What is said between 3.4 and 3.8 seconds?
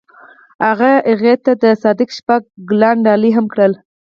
کړل.